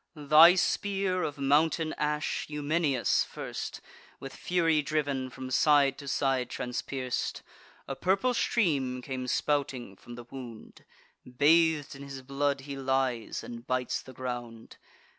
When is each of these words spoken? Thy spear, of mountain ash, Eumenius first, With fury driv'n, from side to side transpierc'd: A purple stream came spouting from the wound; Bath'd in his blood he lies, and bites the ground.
Thy 0.15 0.55
spear, 0.55 1.21
of 1.21 1.37
mountain 1.37 1.93
ash, 1.95 2.47
Eumenius 2.49 3.23
first, 3.23 3.81
With 4.19 4.35
fury 4.35 4.81
driv'n, 4.81 5.29
from 5.29 5.51
side 5.51 5.99
to 5.99 6.07
side 6.07 6.49
transpierc'd: 6.49 7.43
A 7.87 7.95
purple 7.95 8.33
stream 8.33 9.03
came 9.03 9.27
spouting 9.27 9.95
from 9.95 10.15
the 10.15 10.25
wound; 10.31 10.85
Bath'd 11.23 11.95
in 11.95 12.01
his 12.01 12.23
blood 12.23 12.61
he 12.61 12.75
lies, 12.75 13.43
and 13.43 13.67
bites 13.67 14.01
the 14.01 14.11
ground. 14.13 14.77